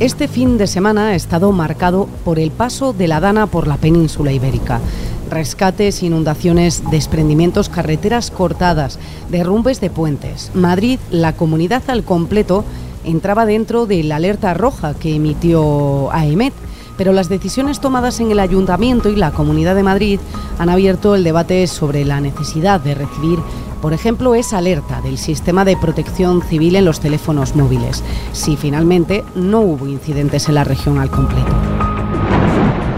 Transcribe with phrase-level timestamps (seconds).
[0.00, 3.76] Este fin de semana ha estado marcado por el paso de la Dana por la
[3.76, 4.80] península ibérica.
[5.28, 10.52] Rescates, inundaciones, desprendimientos, carreteras cortadas, derrumbes de puentes.
[10.54, 12.64] Madrid, la comunidad al completo,
[13.04, 16.54] entraba dentro de la alerta roja que emitió AEMET
[17.00, 20.20] pero las decisiones tomadas en el Ayuntamiento y la Comunidad de Madrid
[20.58, 23.38] han abierto el debate sobre la necesidad de recibir,
[23.80, 29.24] por ejemplo, esa alerta del sistema de protección civil en los teléfonos móviles, si finalmente
[29.34, 31.52] no hubo incidentes en la región al completo.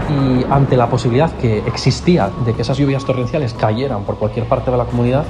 [0.09, 4.71] Y ante la posibilidad que existía de que esas lluvias torrenciales cayeran por cualquier parte
[4.71, 5.25] de la comunidad,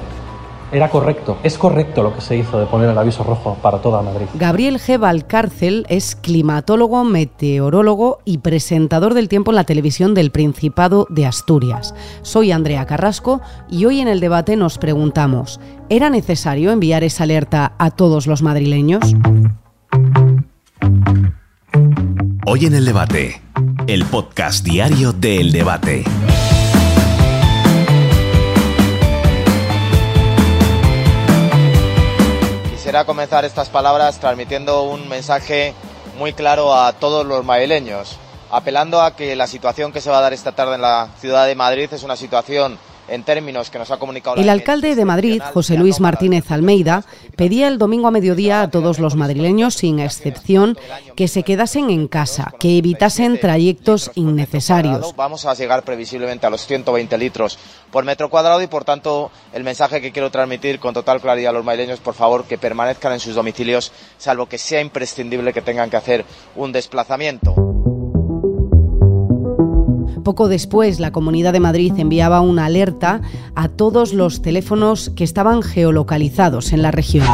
[0.73, 4.01] era correcto, es correcto lo que se hizo de poner el aviso rojo para toda
[4.01, 4.25] Madrid.
[4.33, 4.99] Gabriel G.
[4.99, 11.93] Valcárcel es climatólogo, meteorólogo y presentador del tiempo en la televisión del Principado de Asturias.
[12.23, 15.59] Soy Andrea Carrasco y hoy en el debate nos preguntamos,
[15.89, 19.15] ¿era necesario enviar esa alerta a todos los madrileños?
[22.45, 23.41] Hoy en el debate,
[23.87, 26.03] el podcast diario de El Debate.
[32.93, 35.73] Quisiera comenzar estas palabras transmitiendo un mensaje
[36.15, 38.19] muy claro a todos los madrileños,
[38.51, 41.47] apelando a que la situación que se va a dar esta tarde en la ciudad
[41.47, 44.37] de Madrid es una situación en términos que nos ha comunicado.
[44.37, 47.03] El alcalde de Madrid, José Luis Martínez Almeida,
[47.35, 50.77] pedía el domingo a mediodía a todos los madrileños, sin excepción,
[51.15, 55.15] que se quedasen en casa, que evitasen trayectos innecesarios.
[55.15, 57.57] Vamos a llegar previsiblemente a los 120 litros
[57.91, 61.53] por metro cuadrado y, por tanto, el mensaje que quiero transmitir con total claridad a
[61.53, 65.89] los madrileños, por favor, que permanezcan en sus domicilios, salvo que sea imprescindible que tengan
[65.89, 67.72] que hacer un desplazamiento.
[70.23, 73.21] Poco después, la Comunidad de Madrid enviaba una alerta
[73.55, 77.27] a todos los teléfonos que estaban geolocalizados en la región.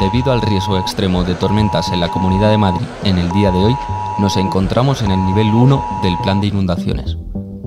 [0.00, 3.58] Debido al riesgo extremo de tormentas en la Comunidad de Madrid en el día de
[3.58, 3.76] hoy,
[4.18, 7.16] nos encontramos en el nivel 1 del plan de inundaciones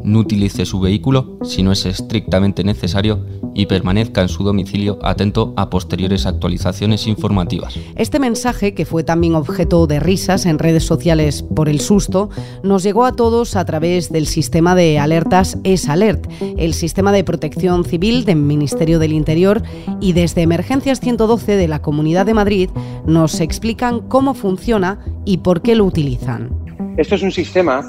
[0.10, 5.54] no utilice su vehículo si no es estrictamente necesario y permanezca en su domicilio atento
[5.58, 7.78] a posteriores actualizaciones informativas.
[7.96, 12.30] Este mensaje, que fue también objeto de risas en redes sociales por el susto,
[12.64, 16.28] nos llegó a todos a través del sistema de alertas ESALERT,
[16.58, 19.62] el sistema de protección civil del Ministerio del Interior
[20.00, 22.70] y desde Emergencias 112 de la Comunidad de Madrid
[23.06, 26.50] nos explican cómo funciona y por qué lo utilizan.
[26.98, 27.84] Esto es un sistema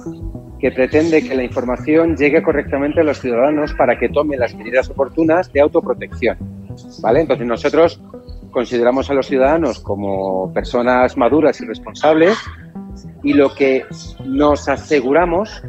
[0.61, 4.91] que pretende que la información llegue correctamente a los ciudadanos para que tomen las medidas
[4.91, 6.37] oportunas de autoprotección.
[7.03, 7.21] ¿vale?
[7.21, 8.01] Entonces nosotros
[8.51, 12.37] consideramos a los ciudadanos como personas maduras y responsables
[13.23, 13.85] y lo que
[14.27, 15.63] nos aseguramos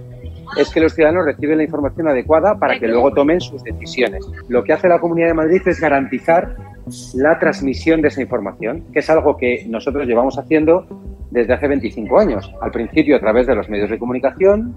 [0.58, 4.26] es que los ciudadanos reciben la información adecuada para que luego tomen sus decisiones.
[4.50, 6.56] Lo que hace la Comunidad de Madrid es garantizar
[7.14, 10.86] la transmisión de esa información, que es algo que nosotros llevamos haciendo
[11.32, 12.54] desde hace 25 años.
[12.62, 14.76] Al principio a través de los medios de comunicación,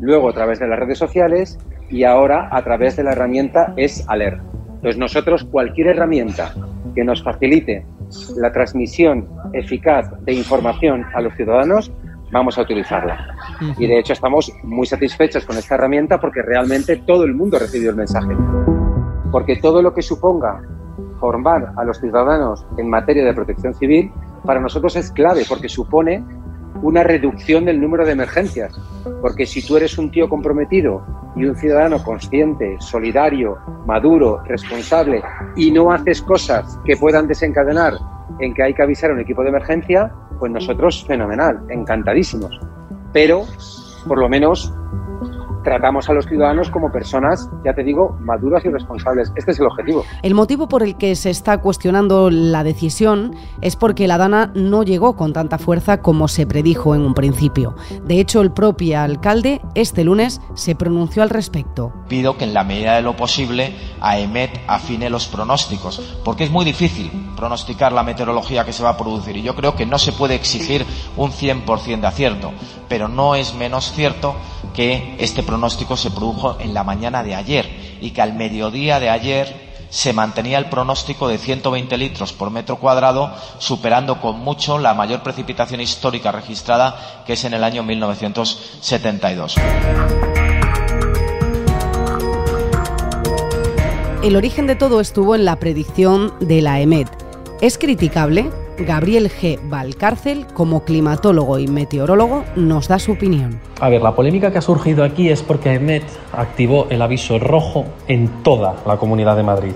[0.00, 1.58] luego a través de las redes sociales
[1.90, 4.40] y ahora a través de la herramienta Es Alert.
[4.76, 6.54] Entonces nosotros cualquier herramienta
[6.94, 7.84] que nos facilite
[8.36, 11.92] la transmisión eficaz de información a los ciudadanos,
[12.32, 13.36] vamos a utilizarla.
[13.78, 17.60] Y de hecho estamos muy satisfechos con esta herramienta porque realmente todo el mundo ha
[17.60, 18.34] recibido el mensaje.
[19.30, 20.62] Porque todo lo que suponga
[21.20, 24.10] formar a los ciudadanos en materia de protección civil
[24.44, 26.24] para nosotros es clave porque supone
[26.82, 28.78] una reducción del número de emergencias.
[29.20, 31.04] Porque si tú eres un tío comprometido
[31.36, 35.22] y un ciudadano consciente, solidario, maduro, responsable
[35.56, 37.94] y no haces cosas que puedan desencadenar
[38.40, 42.58] en que hay que avisar a un equipo de emergencia, pues nosotros fenomenal, encantadísimos.
[43.12, 43.44] Pero,
[44.06, 44.72] por lo menos,
[45.62, 49.32] tratamos a los ciudadanos como personas, ya te digo, maduras y responsables.
[49.36, 50.04] Este es el objetivo.
[50.22, 54.82] El motivo por el que se está cuestionando la decisión es porque la Dana no
[54.82, 57.74] llegó con tanta fuerza como se predijo en un principio.
[58.04, 61.92] De hecho, el propio alcalde este lunes se pronunció al respecto.
[62.08, 66.64] Pido que en la medida de lo posible AEMET afine los pronósticos, porque es muy
[66.64, 70.12] difícil pronosticar la meteorología que se va a producir y yo creo que no se
[70.12, 70.84] puede exigir
[71.16, 72.52] un 100% de acierto,
[72.88, 74.34] pero no es menos cierto
[74.74, 79.10] que este pronóstico se produjo en la mañana de ayer y que al mediodía de
[79.10, 84.94] ayer se mantenía el pronóstico de 120 litros por metro cuadrado, superando con mucho la
[84.94, 89.56] mayor precipitación histórica registrada, que es en el año 1972.
[94.22, 97.08] El origen de todo estuvo en la predicción de la EMET.
[97.60, 98.52] ¿Es criticable?
[98.86, 99.58] Gabriel G.
[99.62, 103.60] Valcárcel, como climatólogo y meteorólogo, nos da su opinión.
[103.80, 107.84] A ver, la polémica que ha surgido aquí es porque EMET activó el aviso rojo
[108.08, 109.72] en toda la Comunidad de Madrid.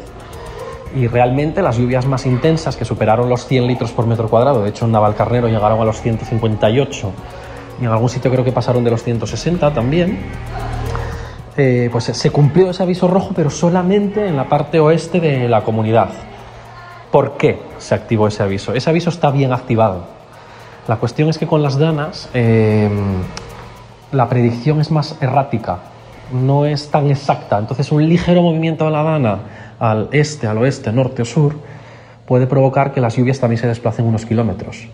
[0.97, 4.71] Y realmente las lluvias más intensas, que superaron los 100 litros por metro cuadrado, de
[4.71, 7.13] hecho en Navalcarnero llegaron a los 158
[7.81, 10.19] y en algún sitio creo que pasaron de los 160 también,
[11.57, 15.63] eh, pues se cumplió ese aviso rojo, pero solamente en la parte oeste de la
[15.63, 16.11] comunidad.
[17.15, 18.75] ¿Por qué se activó ese aviso?
[18.75, 20.05] Ese aviso está bien activado.
[20.89, 22.91] La cuestión es que con las danas eh,
[24.11, 25.79] la predicción es más errática,
[26.33, 27.57] no es tan exacta.
[27.57, 29.39] Entonces un ligero movimiento de la dana
[29.79, 31.55] al este, al oeste, norte o sur
[32.27, 34.89] puede provocar que las lluvias también se desplacen unos kilómetros.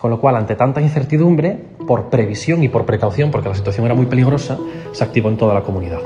[0.00, 3.96] Con lo cual, ante tanta incertidumbre, por previsión y por precaución, porque la situación era
[3.96, 4.56] muy peligrosa,
[4.92, 5.98] se activó en toda la comunidad.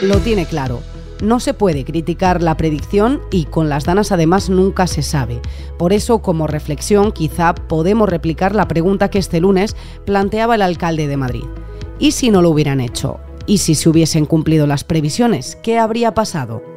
[0.00, 0.78] Lo tiene claro.
[1.22, 5.40] No se puede criticar la predicción y con las danas además nunca se sabe.
[5.78, 9.76] Por eso, como reflexión, quizá podemos replicar la pregunta que este lunes
[10.06, 11.44] planteaba el alcalde de Madrid.
[11.98, 13.20] ¿Y si no lo hubieran hecho?
[13.46, 15.58] ¿Y si se hubiesen cumplido las previsiones?
[15.62, 16.69] ¿Qué habría pasado?